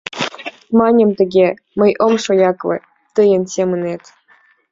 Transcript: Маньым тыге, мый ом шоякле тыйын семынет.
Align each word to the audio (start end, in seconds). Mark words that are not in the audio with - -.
Маньым 0.79 1.11
тыге, 1.17 1.47
мый 1.79 1.91
ом 2.05 2.13
шоякле 2.23 2.77
тыйын 3.15 3.43
семынет. 3.53 4.03